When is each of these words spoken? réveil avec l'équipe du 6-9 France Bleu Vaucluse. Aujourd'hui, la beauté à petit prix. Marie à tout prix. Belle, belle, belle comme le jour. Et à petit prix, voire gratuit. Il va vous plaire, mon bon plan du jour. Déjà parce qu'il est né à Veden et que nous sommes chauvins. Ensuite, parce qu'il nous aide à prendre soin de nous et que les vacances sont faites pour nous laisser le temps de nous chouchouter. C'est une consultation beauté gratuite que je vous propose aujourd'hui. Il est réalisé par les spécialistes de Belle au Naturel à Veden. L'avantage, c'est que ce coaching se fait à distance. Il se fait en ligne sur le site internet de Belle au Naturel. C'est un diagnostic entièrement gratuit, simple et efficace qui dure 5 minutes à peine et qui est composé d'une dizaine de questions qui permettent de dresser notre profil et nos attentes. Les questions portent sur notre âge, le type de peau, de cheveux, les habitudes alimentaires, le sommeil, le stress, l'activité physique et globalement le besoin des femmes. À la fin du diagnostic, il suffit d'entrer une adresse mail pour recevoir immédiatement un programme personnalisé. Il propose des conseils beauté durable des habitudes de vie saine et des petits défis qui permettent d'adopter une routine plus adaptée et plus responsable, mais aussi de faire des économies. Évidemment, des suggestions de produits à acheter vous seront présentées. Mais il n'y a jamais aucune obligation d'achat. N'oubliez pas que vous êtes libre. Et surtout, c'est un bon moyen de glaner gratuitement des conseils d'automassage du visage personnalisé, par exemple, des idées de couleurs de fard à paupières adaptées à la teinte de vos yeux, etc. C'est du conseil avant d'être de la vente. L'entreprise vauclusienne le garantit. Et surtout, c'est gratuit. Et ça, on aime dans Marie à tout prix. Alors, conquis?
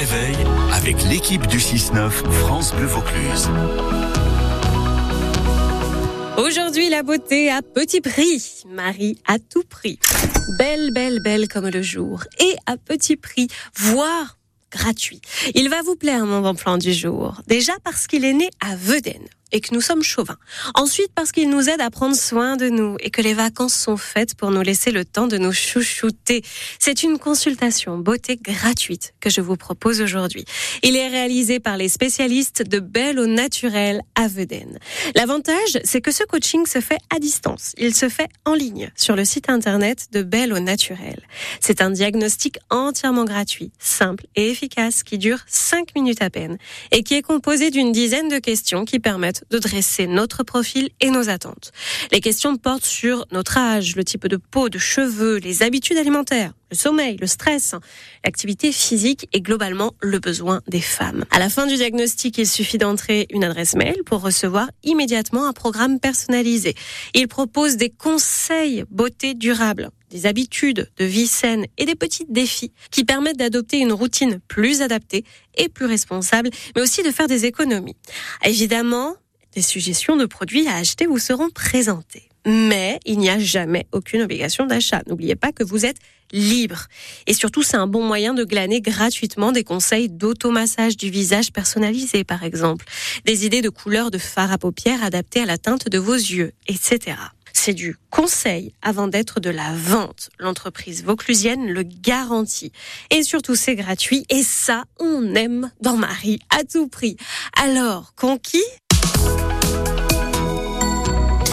réveil 0.00 0.34
avec 0.72 1.02
l'équipe 1.10 1.46
du 1.46 1.58
6-9 1.58 2.08
France 2.10 2.72
Bleu 2.74 2.86
Vaucluse. 2.86 3.50
Aujourd'hui, 6.38 6.88
la 6.88 7.02
beauté 7.02 7.50
à 7.50 7.60
petit 7.60 8.00
prix. 8.00 8.62
Marie 8.66 9.18
à 9.26 9.38
tout 9.38 9.62
prix. 9.62 9.98
Belle, 10.58 10.90
belle, 10.94 11.20
belle 11.22 11.48
comme 11.48 11.68
le 11.68 11.82
jour. 11.82 12.24
Et 12.38 12.56
à 12.64 12.78
petit 12.78 13.16
prix, 13.16 13.48
voire 13.76 14.38
gratuit. 14.72 15.20
Il 15.54 15.68
va 15.68 15.82
vous 15.82 15.96
plaire, 15.96 16.24
mon 16.24 16.40
bon 16.40 16.54
plan 16.54 16.78
du 16.78 16.94
jour. 16.94 17.34
Déjà 17.46 17.74
parce 17.84 18.06
qu'il 18.06 18.24
est 18.24 18.32
né 18.32 18.48
à 18.60 18.76
Veden 18.76 19.28
et 19.52 19.60
que 19.60 19.74
nous 19.74 19.80
sommes 19.80 20.02
chauvins. 20.02 20.36
Ensuite, 20.74 21.10
parce 21.14 21.32
qu'il 21.32 21.50
nous 21.50 21.68
aide 21.68 21.80
à 21.80 21.90
prendre 21.90 22.16
soin 22.16 22.56
de 22.56 22.68
nous 22.68 22.96
et 23.00 23.10
que 23.10 23.22
les 23.22 23.34
vacances 23.34 23.74
sont 23.74 23.96
faites 23.96 24.34
pour 24.34 24.50
nous 24.50 24.62
laisser 24.62 24.90
le 24.90 25.04
temps 25.04 25.26
de 25.26 25.38
nous 25.38 25.52
chouchouter. 25.52 26.42
C'est 26.78 27.02
une 27.02 27.18
consultation 27.18 27.98
beauté 27.98 28.36
gratuite 28.36 29.14
que 29.20 29.30
je 29.30 29.40
vous 29.40 29.56
propose 29.56 30.00
aujourd'hui. 30.00 30.44
Il 30.82 30.96
est 30.96 31.08
réalisé 31.08 31.60
par 31.60 31.76
les 31.76 31.88
spécialistes 31.88 32.62
de 32.62 32.78
Belle 32.78 33.18
au 33.18 33.26
Naturel 33.26 34.00
à 34.14 34.28
Veden. 34.28 34.78
L'avantage, 35.14 35.78
c'est 35.84 36.00
que 36.00 36.12
ce 36.12 36.24
coaching 36.24 36.66
se 36.66 36.80
fait 36.80 36.98
à 37.14 37.18
distance. 37.18 37.74
Il 37.78 37.94
se 37.94 38.08
fait 38.08 38.28
en 38.44 38.54
ligne 38.54 38.90
sur 38.96 39.16
le 39.16 39.24
site 39.24 39.50
internet 39.50 40.08
de 40.12 40.22
Belle 40.22 40.52
au 40.52 40.60
Naturel. 40.60 41.20
C'est 41.60 41.82
un 41.82 41.90
diagnostic 41.90 42.58
entièrement 42.70 43.24
gratuit, 43.24 43.72
simple 43.78 44.26
et 44.36 44.50
efficace 44.50 45.02
qui 45.02 45.18
dure 45.18 45.38
5 45.46 45.94
minutes 45.94 46.22
à 46.22 46.30
peine 46.30 46.58
et 46.90 47.02
qui 47.02 47.14
est 47.14 47.22
composé 47.22 47.70
d'une 47.70 47.92
dizaine 47.92 48.28
de 48.28 48.38
questions 48.38 48.84
qui 48.84 48.98
permettent 48.98 49.39
de 49.50 49.58
dresser 49.58 50.06
notre 50.06 50.42
profil 50.42 50.90
et 51.00 51.10
nos 51.10 51.28
attentes. 51.28 51.72
Les 52.12 52.20
questions 52.20 52.56
portent 52.56 52.84
sur 52.84 53.26
notre 53.32 53.58
âge, 53.58 53.96
le 53.96 54.04
type 54.04 54.26
de 54.26 54.36
peau, 54.36 54.68
de 54.68 54.78
cheveux, 54.78 55.36
les 55.36 55.62
habitudes 55.62 55.96
alimentaires, 55.96 56.52
le 56.70 56.76
sommeil, 56.76 57.16
le 57.20 57.26
stress, 57.26 57.74
l'activité 58.24 58.72
physique 58.72 59.28
et 59.32 59.40
globalement 59.40 59.94
le 60.00 60.18
besoin 60.18 60.60
des 60.68 60.80
femmes. 60.80 61.24
À 61.30 61.38
la 61.38 61.48
fin 61.48 61.66
du 61.66 61.76
diagnostic, 61.76 62.38
il 62.38 62.46
suffit 62.46 62.78
d'entrer 62.78 63.26
une 63.30 63.44
adresse 63.44 63.74
mail 63.74 63.96
pour 64.04 64.20
recevoir 64.20 64.68
immédiatement 64.82 65.46
un 65.46 65.52
programme 65.52 65.98
personnalisé. 66.00 66.74
Il 67.14 67.28
propose 67.28 67.76
des 67.76 67.90
conseils 67.90 68.84
beauté 68.90 69.34
durable 69.34 69.90
des 70.10 70.26
habitudes 70.26 70.90
de 70.98 71.04
vie 71.04 71.26
saine 71.26 71.66
et 71.78 71.86
des 71.86 71.94
petits 71.94 72.26
défis 72.28 72.72
qui 72.90 73.04
permettent 73.04 73.38
d'adopter 73.38 73.78
une 73.78 73.92
routine 73.92 74.40
plus 74.48 74.82
adaptée 74.82 75.24
et 75.56 75.68
plus 75.68 75.86
responsable, 75.86 76.50
mais 76.74 76.82
aussi 76.82 77.02
de 77.02 77.10
faire 77.10 77.28
des 77.28 77.46
économies. 77.46 77.96
Évidemment, 78.44 79.14
des 79.54 79.62
suggestions 79.62 80.16
de 80.16 80.26
produits 80.26 80.66
à 80.68 80.76
acheter 80.76 81.06
vous 81.06 81.18
seront 81.18 81.50
présentées. 81.50 82.28
Mais 82.46 82.98
il 83.04 83.18
n'y 83.18 83.28
a 83.28 83.38
jamais 83.38 83.86
aucune 83.92 84.22
obligation 84.22 84.66
d'achat. 84.66 85.02
N'oubliez 85.06 85.36
pas 85.36 85.52
que 85.52 85.62
vous 85.62 85.84
êtes 85.84 85.98
libre. 86.32 86.86
Et 87.26 87.34
surtout, 87.34 87.62
c'est 87.62 87.76
un 87.76 87.86
bon 87.86 88.04
moyen 88.04 88.34
de 88.34 88.44
glaner 88.44 88.80
gratuitement 88.80 89.52
des 89.52 89.64
conseils 89.64 90.08
d'automassage 90.08 90.96
du 90.96 91.10
visage 91.10 91.52
personnalisé, 91.52 92.24
par 92.24 92.44
exemple, 92.44 92.86
des 93.24 93.46
idées 93.46 93.62
de 93.62 93.68
couleurs 93.68 94.10
de 94.10 94.18
fard 94.18 94.52
à 94.52 94.58
paupières 94.58 95.04
adaptées 95.04 95.42
à 95.42 95.46
la 95.46 95.58
teinte 95.58 95.88
de 95.88 95.98
vos 95.98 96.14
yeux, 96.14 96.52
etc. 96.66 97.16
C'est 97.52 97.74
du 97.74 97.96
conseil 98.10 98.72
avant 98.80 99.08
d'être 99.08 99.40
de 99.40 99.50
la 99.50 99.74
vente. 99.74 100.30
L'entreprise 100.38 101.04
vauclusienne 101.04 101.66
le 101.66 101.82
garantit. 101.82 102.72
Et 103.10 103.22
surtout, 103.22 103.56
c'est 103.56 103.74
gratuit. 103.74 104.24
Et 104.30 104.42
ça, 104.42 104.84
on 104.98 105.34
aime 105.34 105.70
dans 105.80 105.96
Marie 105.96 106.38
à 106.50 106.64
tout 106.64 106.88
prix. 106.88 107.16
Alors, 107.60 108.14
conquis? 108.14 108.62